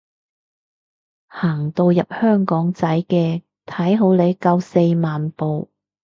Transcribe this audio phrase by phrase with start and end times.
[1.27, 5.69] 行到入香港仔嘅，睇好你夠四萬步